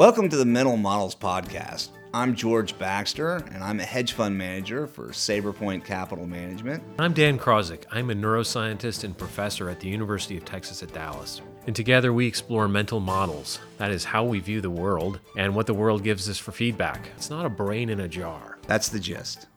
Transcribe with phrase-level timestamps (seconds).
[0.00, 1.90] Welcome to the Mental Models Podcast.
[2.14, 6.82] I'm George Baxter, and I'm a hedge fund manager for Saberpoint Capital Management.
[6.98, 7.84] I'm Dan Krawczyk.
[7.90, 11.42] I'm a neuroscientist and professor at the University of Texas at Dallas.
[11.66, 13.58] And together we explore mental models.
[13.76, 17.10] That is how we view the world and what the world gives us for feedback.
[17.18, 18.56] It's not a brain in a jar.
[18.66, 19.48] That's the gist.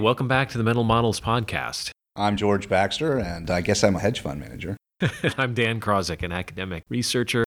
[0.00, 1.92] Welcome back to the Mental Models Podcast.
[2.16, 4.76] I'm George Baxter, and I guess I'm a hedge fund manager.
[5.38, 7.44] I'm Dan Krawczyk, an academic researcher.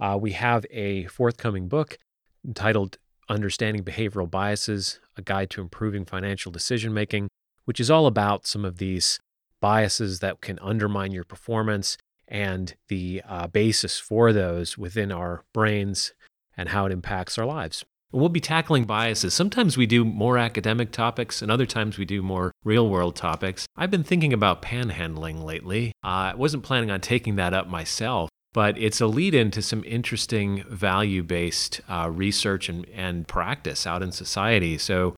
[0.00, 1.98] Uh, we have a forthcoming book
[2.46, 2.98] entitled
[3.28, 7.28] Understanding Behavioral Biases A Guide to Improving Financial Decision Making,
[7.64, 9.20] which is all about some of these
[9.60, 16.12] biases that can undermine your performance and the uh, basis for those within our brains
[16.56, 17.84] and how it impacts our lives.
[18.10, 19.34] We'll be tackling biases.
[19.34, 23.66] Sometimes we do more academic topics, and other times we do more real world topics.
[23.76, 25.92] I've been thinking about panhandling lately.
[26.02, 29.62] Uh, I wasn't planning on taking that up myself, but it's a lead in to
[29.62, 34.76] some interesting value based uh, research and, and practice out in society.
[34.76, 35.14] So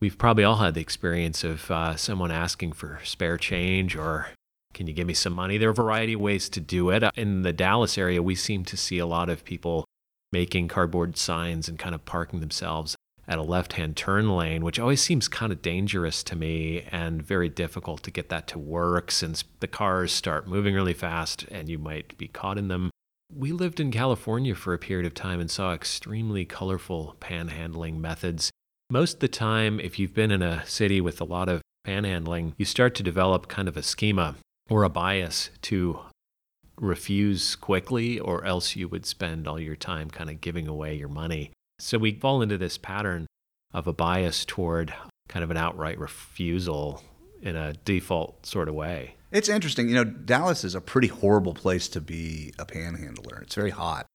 [0.00, 4.26] we've probably all had the experience of uh, someone asking for spare change or
[4.72, 5.56] can you give me some money?
[5.56, 7.04] There are a variety of ways to do it.
[7.14, 9.84] In the Dallas area, we seem to see a lot of people
[10.32, 14.78] making cardboard signs and kind of parking themselves at a left hand turn lane, which
[14.78, 19.10] always seems kind of dangerous to me and very difficult to get that to work
[19.10, 22.90] since the cars start moving really fast and you might be caught in them.
[23.34, 28.50] We lived in California for a period of time and saw extremely colorful panhandling methods.
[28.90, 32.52] Most of the time, if you've been in a city with a lot of panhandling,
[32.58, 34.36] you start to develop kind of a schema
[34.68, 36.00] or a bias to
[36.76, 41.08] refuse quickly, or else you would spend all your time kind of giving away your
[41.08, 41.50] money.
[41.78, 43.26] So we fall into this pattern
[43.72, 44.94] of a bias toward
[45.28, 47.02] kind of an outright refusal
[47.42, 49.16] in a default sort of way.
[49.32, 49.88] It's interesting.
[49.88, 53.40] You know, Dallas is a pretty horrible place to be a panhandler.
[53.42, 54.06] It's very hot.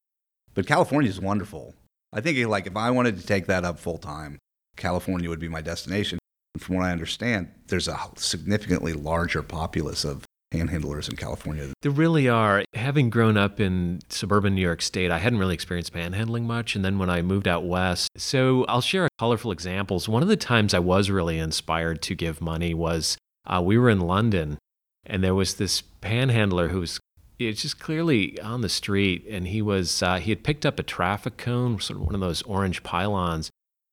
[0.54, 1.76] But California is wonderful.
[2.14, 4.40] I think like if I wanted to take that up full time,
[4.78, 6.20] California would be my destination.
[6.58, 11.70] From what I understand, there's a significantly larger populace of panhandlers in California.
[11.82, 12.64] There really are.
[12.74, 16.76] Having grown up in suburban New York State, I hadn't really experienced panhandling much.
[16.76, 20.10] And then when I moved out west, so I'll share colorful examples.
[20.10, 23.90] One of the times I was really inspired to give money was uh, we were
[23.90, 24.58] in London
[25.06, 27.00] and there was this panhandler who was
[27.40, 30.84] it's just clearly on the street and he was uh, he had picked up a
[30.84, 33.50] traffic cone sort of one of those orange pylons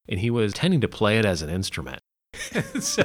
[0.09, 2.00] and he was tending to play it as an instrument
[2.81, 3.03] so,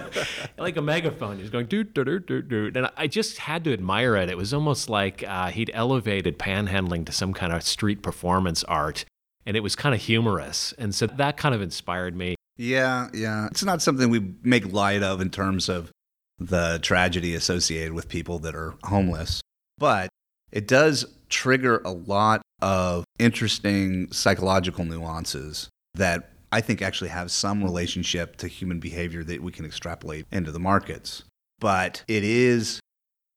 [0.58, 1.40] like a megaphone.
[1.40, 4.30] He's going doot doot doot doot and I just had to admire it.
[4.30, 9.06] It was almost like uh, he'd elevated panhandling to some kind of street performance art,
[9.46, 12.36] and it was kind of humorous, and so that kind of inspired me.
[12.58, 13.47] Yeah, yeah.
[13.47, 15.92] It's not something we make light of in terms of
[16.40, 19.42] the tragedy associated with people that are homeless,
[19.78, 20.09] but
[20.52, 27.63] it does trigger a lot of interesting psychological nuances that I think actually have some
[27.63, 31.23] relationship to human behavior that we can extrapolate into the markets.
[31.59, 32.79] But it is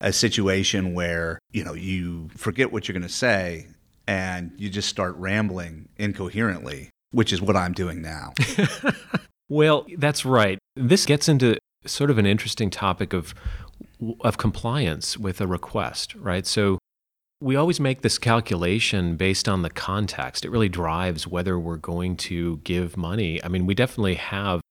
[0.00, 3.68] a situation where, you know, you forget what you're going to say
[4.06, 8.32] and you just start rambling incoherently, which is what I'm doing now.
[9.48, 10.58] well, that's right.
[10.76, 13.34] This gets into sort of an interesting topic of
[14.20, 16.46] of compliance with a request, right?
[16.46, 16.78] So
[17.44, 20.46] we always make this calculation based on the context.
[20.46, 23.38] It really drives whether we're going to give money.
[23.44, 24.62] I mean, we definitely have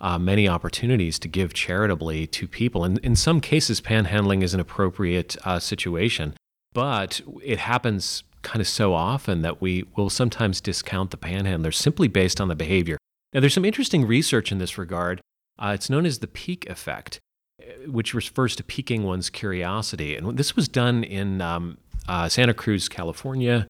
[0.00, 2.84] uh, many opportunities to give charitably to people.
[2.84, 6.34] And in some cases, panhandling is an appropriate uh, situation,
[6.72, 12.06] but it happens kind of so often that we will sometimes discount the panhandlers simply
[12.06, 12.98] based on the behavior.
[13.32, 15.20] Now, there's some interesting research in this regard.
[15.58, 17.18] Uh, it's known as the pique effect,
[17.60, 20.14] uh, which refers to piquing one's curiosity.
[20.14, 21.78] And this was done in um,
[22.08, 23.66] uh, Santa Cruz, California.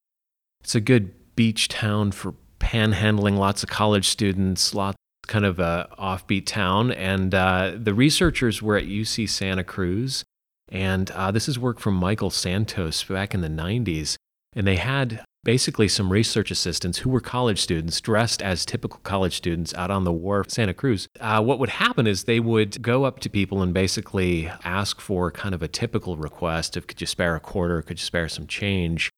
[0.63, 5.89] It's a good beach town for panhandling, lots of college students, lots kind of a
[5.99, 6.93] offbeat town.
[6.93, 10.25] And uh, the researchers were at UC Santa Cruz.
[10.71, 14.17] And uh, this is work from Michael Santos back in the 90s.
[14.55, 19.37] And they had basically some research assistants who were college students dressed as typical college
[19.37, 21.09] students out on the wharf Santa Cruz.
[21.21, 25.31] Uh, what would happen is they would go up to people and basically ask for
[25.31, 28.49] kind of a typical request of could you spare a quarter, could you spare some
[28.49, 29.09] change?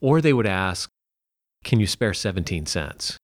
[0.00, 0.88] Or they would ask,
[1.64, 3.18] can you spare 17 cents?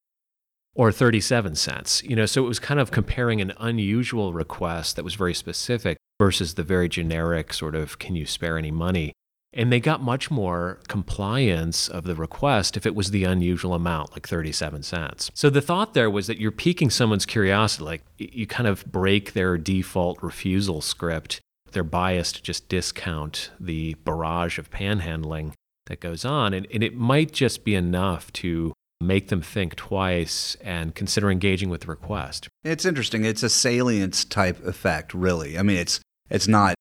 [0.75, 2.03] Or 37 cents.
[2.03, 5.99] You know, so it was kind of comparing an unusual request that was very specific
[6.19, 9.13] versus the very generic sort of, can you spare any money?
[9.52, 14.12] And they got much more compliance of the request if it was the unusual amount,
[14.12, 15.31] like 37 cents.
[15.35, 19.32] So the thought there was that you're piquing someone's curiosity, like you kind of break
[19.32, 21.41] their default refusal script.
[21.73, 25.55] They're biased to just discount the barrage of panhandling
[25.87, 26.55] that goes on.
[26.55, 31.70] And, and it might just be enough to make them think twice and consider engaging
[31.70, 32.49] with the request.
[32.64, 33.25] It's interesting.
[33.25, 35.58] It's a salience type effect, really.
[35.58, 36.75] I mean, it's it's not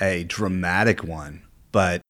[0.00, 2.02] a dramatic one, but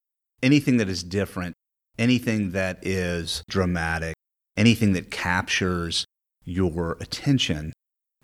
[0.43, 1.53] anything that is different,
[1.97, 4.15] anything that is dramatic,
[4.57, 6.05] anything that captures
[6.43, 7.73] your attention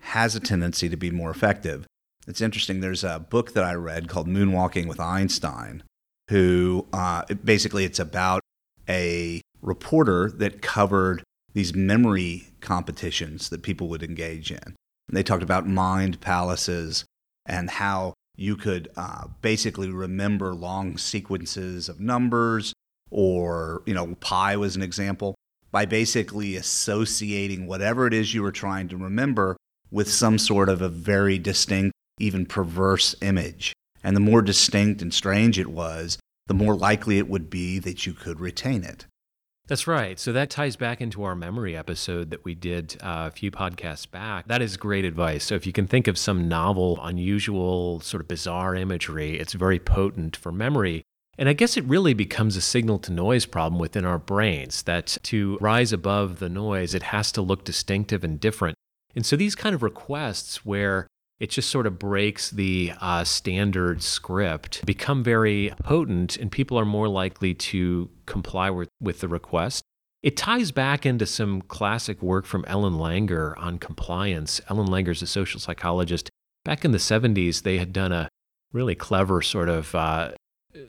[0.00, 1.86] has a tendency to be more effective.
[2.26, 2.80] It's interesting.
[2.80, 5.82] There's a book that I read called Moonwalking with Einstein,
[6.28, 8.42] who uh, basically it's about
[8.88, 11.22] a reporter that covered
[11.54, 14.76] these memory competitions that people would engage in.
[15.08, 17.04] And they talked about mind palaces
[17.46, 22.72] and how you could uh, basically remember long sequences of numbers,
[23.10, 25.34] or, you know, pi was an example,
[25.72, 29.56] by basically associating whatever it is you were trying to remember
[29.90, 33.72] with some sort of a very distinct, even perverse image.
[34.04, 38.06] And the more distinct and strange it was, the more likely it would be that
[38.06, 39.04] you could retain it.
[39.68, 40.18] That's right.
[40.18, 44.10] So that ties back into our memory episode that we did uh, a few podcasts
[44.10, 44.48] back.
[44.48, 45.44] That is great advice.
[45.44, 49.78] So if you can think of some novel, unusual, sort of bizarre imagery, it's very
[49.78, 51.02] potent for memory.
[51.36, 55.18] And I guess it really becomes a signal to noise problem within our brains that
[55.24, 58.74] to rise above the noise, it has to look distinctive and different.
[59.14, 61.06] And so these kind of requests where
[61.40, 66.84] it just sort of breaks the uh, standard script, become very potent, and people are
[66.84, 69.82] more likely to comply with, with the request.
[70.22, 74.60] It ties back into some classic work from Ellen Langer on compliance.
[74.68, 76.28] Ellen Langer's a social psychologist.
[76.64, 78.28] Back in the 70s, they had done a
[78.72, 80.32] really clever sort of uh,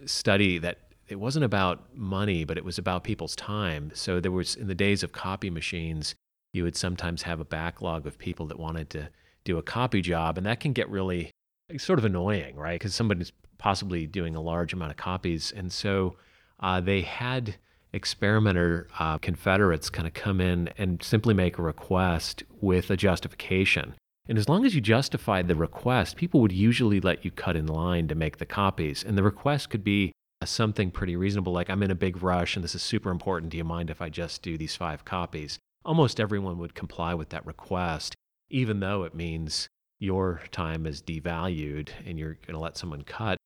[0.06, 3.92] study that it wasn't about money, but it was about people's time.
[3.94, 6.16] So there was, in the days of copy machines,
[6.54, 9.10] you would sometimes have a backlog of people that wanted to
[9.50, 11.32] do a copy job, and that can get really
[11.78, 12.80] sort of annoying, right?
[12.80, 16.16] Because somebody's possibly doing a large amount of copies, and so
[16.60, 17.56] uh, they had
[17.92, 23.96] experimenter uh, Confederates kind of come in and simply make a request with a justification.
[24.28, 27.66] And as long as you justified the request, people would usually let you cut in
[27.66, 29.04] line to make the copies.
[29.04, 30.12] And the request could be
[30.46, 33.52] something pretty reasonable, like, I'm in a big rush and this is super important.
[33.52, 35.58] Do you mind if I just do these five copies?
[35.84, 38.14] Almost everyone would comply with that request
[38.50, 39.70] even though it means
[40.00, 43.38] your time is devalued and you're going to let someone cut.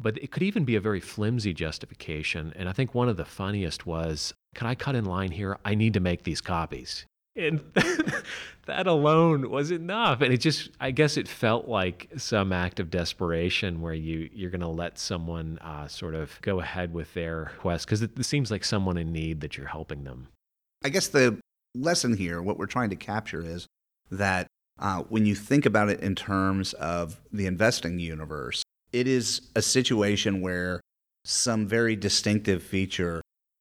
[0.00, 2.52] But it could even be a very flimsy justification.
[2.56, 5.58] And I think one of the funniest was Can I cut in line here?
[5.64, 7.04] I need to make these copies.
[7.36, 7.60] And
[8.66, 10.20] that alone was enough.
[10.20, 14.50] And it just, I guess it felt like some act of desperation where you, you're
[14.50, 18.24] going to let someone uh, sort of go ahead with their quest because it, it
[18.24, 20.28] seems like someone in need that you're helping them.
[20.84, 21.38] I guess the
[21.76, 23.66] lesson here, what we're trying to capture is
[24.10, 24.47] that
[24.78, 29.62] uh, when you think about it in terms of the investing universe, it is a
[29.62, 30.80] situation where
[31.24, 33.20] some very distinctive feature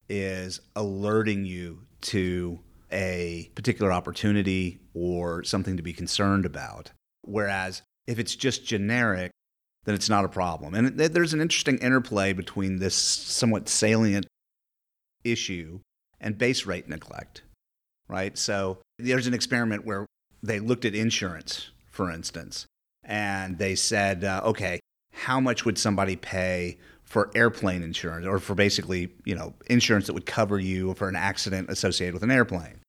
[0.10, 2.60] is alerting you to
[2.92, 6.92] a particular opportunity or something to be concerned about.
[7.24, 9.32] Whereas if it's just generic,
[9.84, 10.74] then it's not a problem.
[10.76, 14.26] And there's an interesting interplay between this somewhat salient
[15.24, 15.80] issue
[16.22, 17.42] and base rate neglect,
[18.08, 18.38] right?
[18.38, 20.06] So there's an experiment where
[20.44, 22.66] they looked at insurance, for instance,
[23.04, 24.80] and they said, uh, okay,
[25.14, 30.14] how much would somebody pay for airplane insurance or for basically, you know, insurance that
[30.14, 32.80] would cover you for an accident associated with an airplane?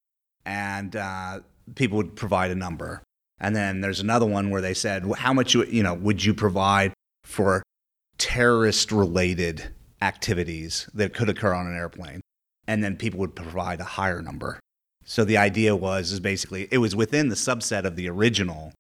[0.45, 1.41] And uh,
[1.75, 3.03] people would provide a number.
[3.41, 6.35] And then there's another one where they said, well, how much, you know, would you
[6.35, 6.93] provide
[7.25, 7.63] for
[8.19, 9.71] terrorist related
[10.03, 12.21] activities that could occur on an airplane?
[12.67, 14.59] And then people would provide a higher number.
[15.09, 18.75] So the idea was is basically it was within the subset of the original,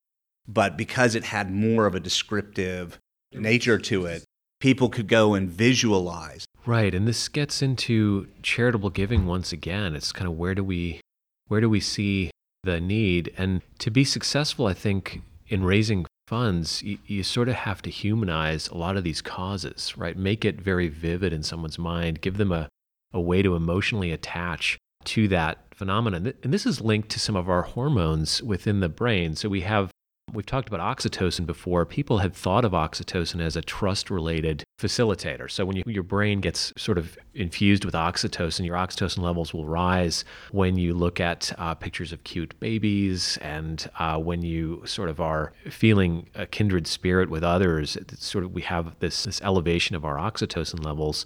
[0.46, 2.98] but because it had more of a descriptive
[3.32, 4.24] nature to it,
[4.60, 6.44] people could go and visualize.
[6.66, 9.96] Right, and this gets into charitable giving once again.
[9.96, 11.00] It's kind of where do we
[11.46, 12.30] where do we see
[12.62, 17.54] the need and to be successful I think in raising funds, you, you, sort of
[17.54, 20.14] have to humanize a lot of these causes, right?
[20.14, 22.68] Make it very vivid in someone's mind, give them a,
[23.14, 26.32] a way to emotionally attach to that phenomenon.
[26.42, 29.36] And this is linked to some of our hormones within the brain.
[29.36, 29.90] So we have
[30.32, 31.86] We've talked about oxytocin before.
[31.86, 35.50] People had thought of oxytocin as a trust related facilitator.
[35.50, 39.66] So, when you, your brain gets sort of infused with oxytocin, your oxytocin levels will
[39.66, 45.08] rise when you look at uh, pictures of cute babies and uh, when you sort
[45.08, 47.96] of are feeling a kindred spirit with others.
[47.96, 51.24] It's sort of we have this, this elevation of our oxytocin levels.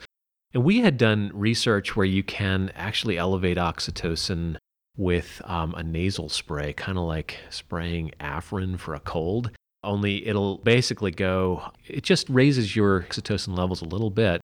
[0.55, 4.57] And we had done research where you can actually elevate oxytocin
[4.97, 9.51] with um, a nasal spray, kind of like spraying Afrin for a cold.
[9.83, 14.41] Only it'll basically go, it just raises your oxytocin levels a little bit.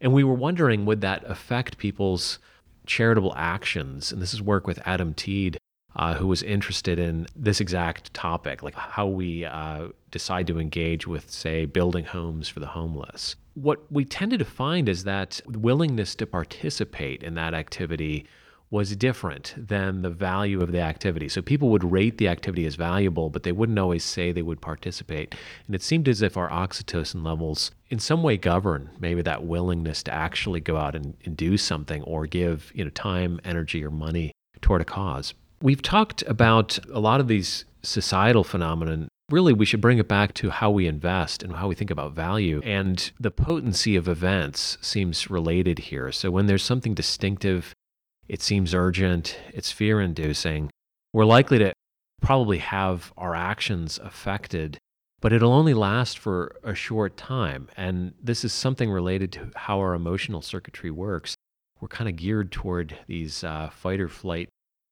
[0.00, 2.38] And we were wondering would that affect people's
[2.86, 5.58] charitable actions, and this is work with Adam Teed,
[5.94, 11.06] uh, who was interested in this exact topic, like how we uh, decide to engage
[11.06, 13.36] with, say, building homes for the homeless.
[13.60, 18.26] What we tended to find is that willingness to participate in that activity
[18.70, 21.28] was different than the value of the activity.
[21.28, 24.62] So people would rate the activity as valuable, but they wouldn't always say they would
[24.62, 25.34] participate.
[25.66, 30.02] And it seemed as if our oxytocin levels in some way govern maybe that willingness
[30.04, 33.90] to actually go out and, and do something or give you know time, energy, or
[33.90, 35.34] money toward a cause.
[35.60, 40.34] We've talked about a lot of these societal phenomena really we should bring it back
[40.34, 42.60] to how we invest and how we think about value.
[42.64, 46.12] And the potency of events seems related here.
[46.12, 47.74] So when there's something distinctive
[48.30, 50.70] it seems urgent, it's fear inducing,
[51.12, 51.72] we're likely to
[52.22, 54.78] probably have our actions affected,
[55.20, 57.68] but it'll only last for a short time.
[57.76, 61.34] And this is something related to how our emotional circuitry works.
[61.80, 64.48] We're kind of geared toward these uh, fight or flight,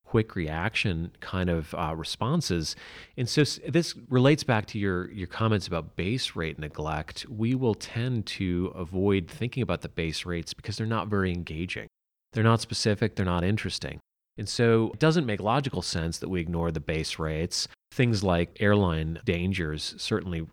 [0.09, 2.75] quick reaction kind of uh, responses.
[3.19, 7.27] And so this relates back to your, your comments about base rate neglect.
[7.29, 11.89] We will tend to avoid thinking about the base rates because they're not very engaging.
[12.33, 14.01] They're not specific, they're not interesting.
[14.39, 17.69] And so it doesn't make logical sense that we ignore the base rates.
[17.93, 20.47] Things like airline dangers certainly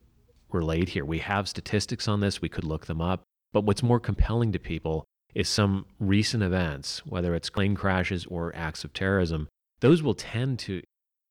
[0.51, 1.05] relate here.
[1.05, 3.23] We have statistics on this, we could look them up.
[3.53, 5.05] But what's more compelling to people
[5.35, 9.49] is some recent events, whether it's plane crashes or acts of terrorism,
[9.81, 10.81] those will tend to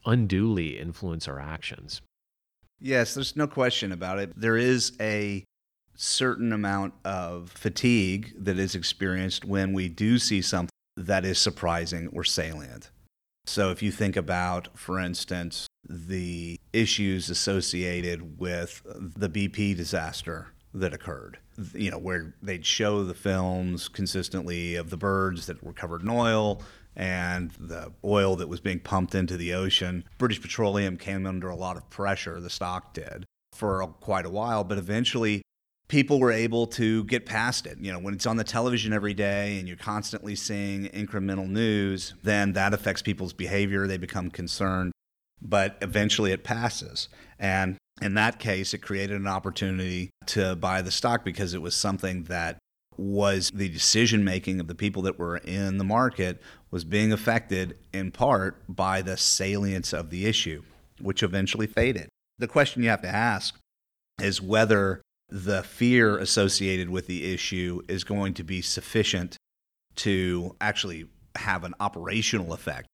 [0.04, 2.02] unduly influence our actions.
[2.78, 4.32] Yes, there's no question about it.
[4.36, 5.42] There is a
[5.96, 12.08] certain amount of fatigue that is experienced when we do see something that is surprising
[12.08, 12.90] or salient.
[13.46, 20.92] So, if you think about, for instance, the issues associated with the BP disaster that
[20.92, 21.38] occurred,
[21.72, 26.10] you know, where they'd show the films consistently of the birds that were covered in
[26.10, 26.60] oil
[26.96, 30.04] and the oil that was being pumped into the ocean.
[30.18, 34.64] British Petroleum came under a lot of pressure, the stock did, for quite a while,
[34.64, 35.42] but eventually
[35.88, 37.78] people were able to get past it.
[37.78, 42.14] You know, when it's on the television every day and you're constantly seeing incremental news,
[42.22, 43.86] then that affects people's behavior.
[43.86, 44.92] They become concerned,
[45.40, 47.08] but eventually it passes.
[47.38, 51.74] And in that case, it created an opportunity to buy the stock because it was
[51.74, 52.58] something that
[52.96, 57.76] was the decision making of the people that were in the market was being affected
[57.92, 60.62] in part by the salience of the issue,
[61.00, 62.08] which eventually faded.
[62.38, 63.56] The question you have to ask
[64.20, 69.36] is whether the fear associated with the issue is going to be sufficient
[69.96, 72.86] to actually have an operational effect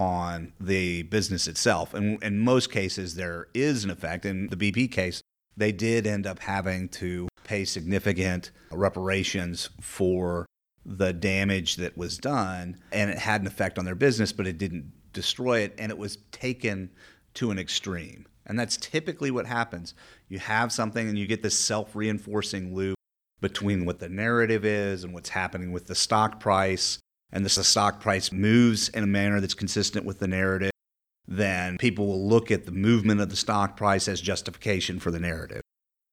[0.00, 1.92] on the business itself.
[1.92, 4.24] And in most cases, there is an effect.
[4.24, 5.20] In the BP case,
[5.58, 10.46] they did end up having to pay significant reparations for
[10.86, 12.78] the damage that was done.
[12.90, 15.74] And it had an effect on their business, but it didn't destroy it.
[15.76, 16.88] And it was taken
[17.34, 18.24] to an extreme.
[18.46, 19.92] And that's typically what happens.
[20.30, 22.96] You have something and you get this self reinforcing loop
[23.42, 26.98] between what the narrative is and what's happening with the stock price.
[27.32, 30.72] And the stock price moves in a manner that's consistent with the narrative,
[31.26, 35.20] then people will look at the movement of the stock price as justification for the
[35.20, 35.62] narrative.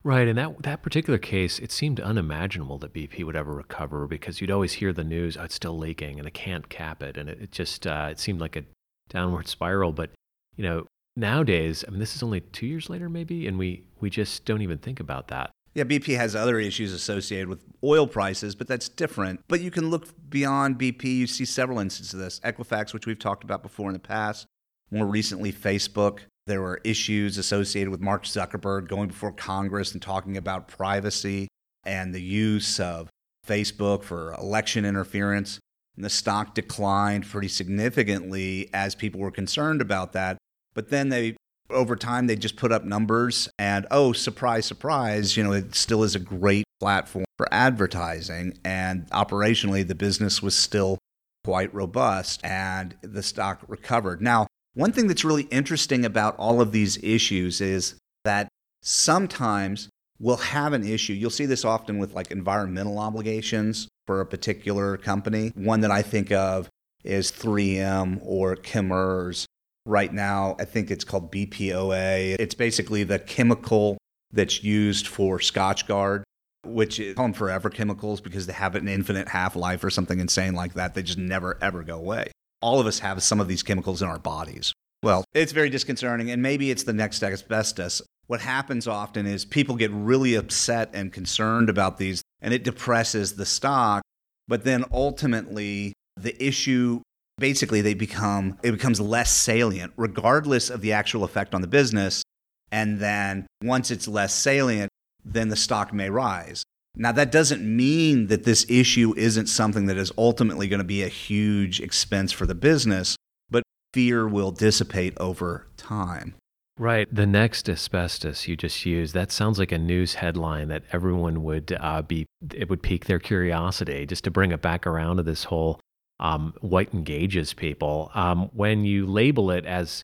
[0.04, 4.40] Right, in that that particular case, it seemed unimaginable that BP would ever recover because
[4.40, 7.30] you'd always hear the news, oh, it's still leaking and it can't cap it, and
[7.30, 8.64] it, it just uh, it seemed like a
[9.10, 9.92] downward spiral.
[9.92, 10.12] But
[10.56, 10.86] you know,
[11.18, 14.62] nowadays, I mean, this is only two years later, maybe, and we, we just don't
[14.62, 15.52] even think about that.
[15.78, 19.42] Yeah, BP has other issues associated with oil prices, but that's different.
[19.48, 21.04] But you can look beyond BP.
[21.04, 22.40] You see several instances of this.
[22.40, 24.48] Equifax, which we've talked about before in the past.
[24.90, 26.22] More recently, Facebook.
[26.48, 31.48] There were issues associated with Mark Zuckerberg going before Congress and talking about privacy
[31.84, 33.08] and the use of
[33.46, 35.60] Facebook for election interference.
[35.96, 40.40] And the stock declined pretty significantly as people were concerned about that.
[40.74, 41.36] But then they,
[41.70, 46.04] over time, they just put up numbers and, oh, surprise, surprise, you know, it still
[46.04, 48.58] is a great platform for advertising.
[48.64, 50.98] And operationally, the business was still
[51.44, 54.22] quite robust and the stock recovered.
[54.22, 57.96] Now, one thing that's really interesting about all of these issues is
[58.26, 58.48] that
[58.84, 61.14] sometimes we'll have an issue.
[61.14, 65.52] You'll see this often with like environmental obligations for a particular company.
[65.56, 66.70] One that I think of
[67.04, 69.46] is 3M or Chemours
[69.88, 70.56] right now.
[70.60, 72.36] I think it's called BPOA.
[72.40, 73.98] It's basically the chemical
[74.32, 76.24] that's used for Scotchgard,
[76.66, 80.54] which is called forever chemicals because they have an infinite half life or something insane
[80.54, 80.94] like that.
[80.94, 82.32] They just never, ever go away.
[82.62, 84.74] All of us have some of these chemicals in our bodies.
[85.04, 88.02] Well, it's very disconcerting, and maybe it's the next asbestos.
[88.26, 93.36] What happens often is people get really upset and concerned about these, and it depresses
[93.36, 94.02] the stock.
[94.48, 97.02] But then ultimately, the issue
[97.38, 102.24] basically they become it becomes less salient regardless of the actual effect on the business.
[102.72, 104.90] And then once it's less salient
[105.24, 106.64] then the stock may rise.
[106.96, 111.04] Now that doesn't mean that this issue isn't something that is ultimately going to be
[111.04, 113.16] a huge expense for the business
[113.50, 113.64] but
[113.94, 116.36] fear will dissipate over time.
[116.80, 117.08] Right.
[117.14, 121.76] The next asbestos you just used, that sounds like a news headline that everyone would
[121.80, 124.06] uh, be, it would pique their curiosity.
[124.06, 125.80] Just to bring it back around to this whole
[126.20, 128.12] um, what engages people.
[128.14, 130.02] Um, when you label it as,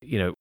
[0.00, 0.34] you know,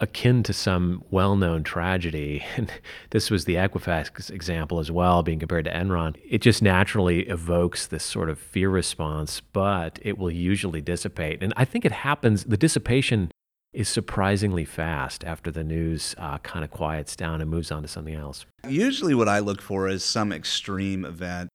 [0.00, 2.70] akin to some well known tragedy, and
[3.10, 7.86] this was the Equifax example as well, being compared to Enron, it just naturally evokes
[7.86, 11.42] this sort of fear response, but it will usually dissipate.
[11.42, 13.30] And I think it happens, the dissipation
[13.72, 17.88] is surprisingly fast after the news uh, kind of quiets down and moves on to
[17.88, 18.44] something else.
[18.68, 21.48] Usually, what I look for is some extreme event,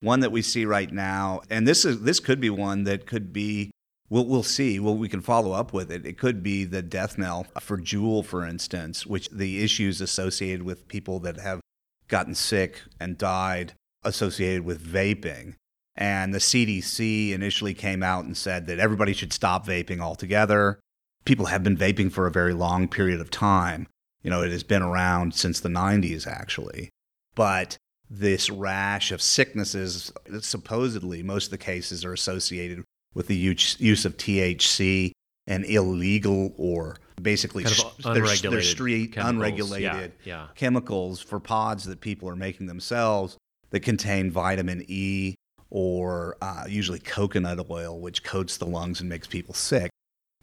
[0.00, 3.32] one that we see right now, and this is this could be one that could
[3.32, 3.70] be.
[4.08, 4.80] We'll, we'll see.
[4.80, 6.04] Well, we can follow up with it.
[6.04, 10.88] It could be the death knell for Juul, for instance, which the issues associated with
[10.88, 11.60] people that have
[12.08, 15.54] gotten sick and died associated with vaping.
[15.94, 20.80] And the CDC initially came out and said that everybody should stop vaping altogether
[21.24, 23.86] people have been vaping for a very long period of time.
[24.22, 26.90] You know, it has been around since the 90s, actually.
[27.34, 27.78] But
[28.10, 34.16] this rash of sicknesses, supposedly, most of the cases are associated with the use of
[34.16, 35.12] THC
[35.46, 39.34] and illegal or basically kind of unregulated, they're street chemicals.
[39.34, 40.46] unregulated yeah, yeah.
[40.54, 43.36] chemicals for pods that people are making themselves
[43.70, 45.34] that contain vitamin E
[45.70, 49.90] or uh, usually coconut oil, which coats the lungs and makes people sick.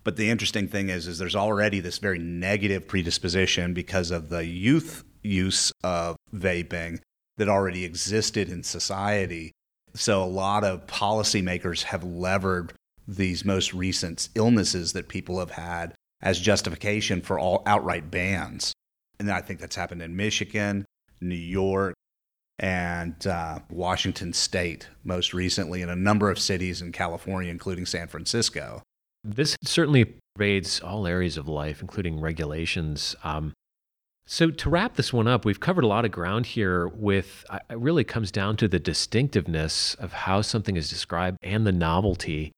[0.04, 4.46] But the interesting thing is, is there's already this very negative predisposition because of the
[4.46, 7.00] youth use of vaping
[7.38, 9.52] that already existed in society.
[9.94, 12.74] So a lot of policymakers have levered
[13.08, 18.74] these most recent illnesses that people have had as justification for all outright bans.
[19.20, 20.86] And I think that's happened in Michigan,
[21.22, 21.96] New York,
[22.60, 28.08] and uh, Washington State most recently, in a number of cities in California, including San
[28.08, 28.82] Francisco.
[29.24, 33.16] This certainly pervades all areas of life, including regulations.
[33.24, 33.54] Um,
[34.30, 37.80] so, to wrap this one up, we've covered a lot of ground here with it
[37.80, 42.52] really comes down to the distinctiveness of how something is described and the novelty.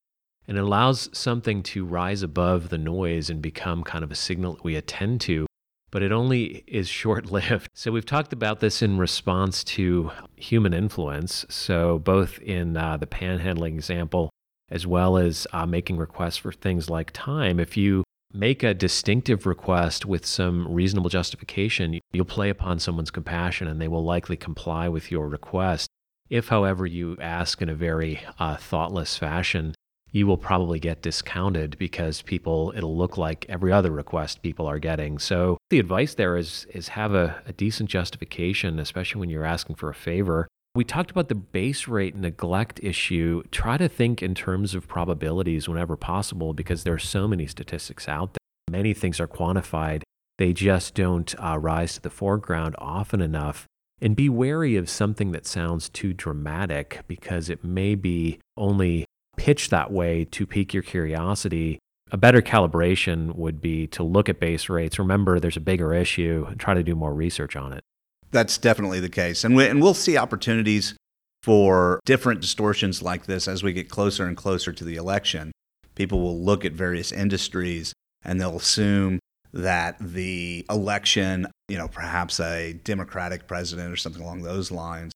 [0.48, 4.56] And it allows something to rise above the noise and become kind of a signal
[4.56, 5.46] that we attend to,
[5.92, 7.70] but it only is short lived.
[7.76, 11.46] So, we've talked about this in response to human influence.
[11.50, 14.32] So, both in uh, the panhandling example
[14.72, 17.60] as well as uh, making requests for things like time.
[17.60, 23.68] If you make a distinctive request with some reasonable justification, you'll play upon someone's compassion
[23.68, 25.90] and they will likely comply with your request.
[26.30, 29.74] If, however, you ask in a very uh, thoughtless fashion,
[30.12, 34.80] you will probably get discounted because people it'll look like every other request people are
[34.80, 39.46] getting so the advice there is is have a, a decent justification especially when you're
[39.46, 43.42] asking for a favor we talked about the base rate neglect issue.
[43.52, 48.08] Try to think in terms of probabilities whenever possible because there are so many statistics
[48.08, 48.40] out there.
[48.72, 50.04] Many things are quantified,
[50.38, 53.66] they just don't uh, rise to the foreground often enough.
[54.02, 59.06] And be wary of something that sounds too dramatic because it may be only
[59.36, 61.80] pitched that way to pique your curiosity.
[62.12, 64.98] A better calibration would be to look at base rates.
[64.98, 67.84] Remember, there's a bigger issue and try to do more research on it
[68.32, 69.44] that's definitely the case.
[69.44, 70.96] And, we, and we'll see opportunities
[71.44, 75.52] for different distortions like this as we get closer and closer to the election.
[75.96, 79.20] People will look at various industries and they'll assume
[79.54, 85.12] that the election, you know, perhaps a Democratic president or something along those lines,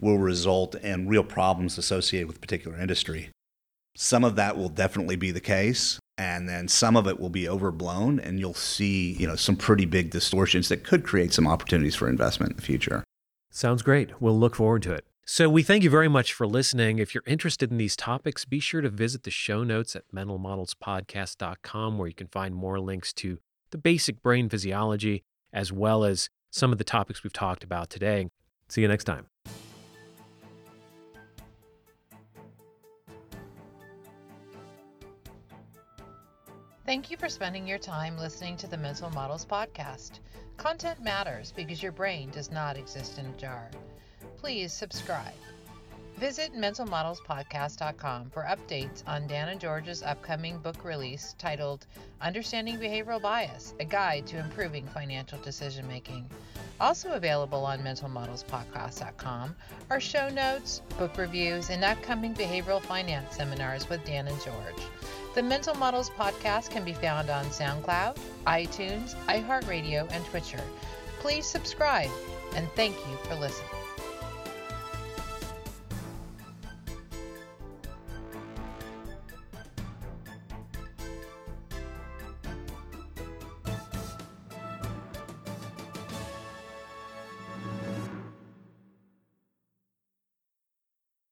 [0.00, 3.30] will result in real problems associated with a particular industry.
[3.94, 7.48] Some of that will definitely be the case and then some of it will be
[7.48, 11.94] overblown and you'll see you know some pretty big distortions that could create some opportunities
[11.94, 13.04] for investment in the future.
[13.50, 14.20] Sounds great.
[14.20, 15.04] We'll look forward to it.
[15.24, 16.98] So we thank you very much for listening.
[16.98, 21.98] If you're interested in these topics be sure to visit the show notes at mentalmodelspodcast.com
[21.98, 23.38] where you can find more links to
[23.70, 28.28] the basic brain physiology as well as some of the topics we've talked about today.
[28.68, 29.31] See you next time
[36.92, 40.18] Thank you for spending your time listening to the Mental Models Podcast.
[40.58, 43.70] Content matters because your brain does not exist in a jar.
[44.36, 45.32] Please subscribe.
[46.22, 51.84] Visit mentalmodelspodcast.com for updates on Dan and George's upcoming book release titled
[52.20, 56.24] Understanding Behavioral Bias A Guide to Improving Financial Decision Making.
[56.78, 59.56] Also available on mentalmodelspodcast.com
[59.90, 64.86] are show notes, book reviews, and upcoming behavioral finance seminars with Dan and George.
[65.34, 70.60] The Mental Models podcast can be found on SoundCloud, iTunes, iHeartRadio, and Twitter.
[71.18, 72.10] Please subscribe
[72.54, 73.81] and thank you for listening.